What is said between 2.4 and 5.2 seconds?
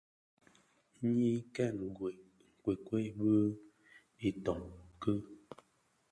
nkuekued bi itön ki.